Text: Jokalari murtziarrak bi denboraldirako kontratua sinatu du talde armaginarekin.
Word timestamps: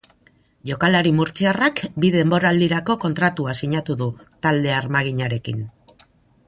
Jokalari 0.69 1.11
murtziarrak 1.17 1.81
bi 2.05 2.11
denboraldirako 2.15 2.97
kontratua 3.05 3.57
sinatu 3.63 3.99
du 4.01 4.09
talde 4.47 4.77
armaginarekin. 4.79 5.63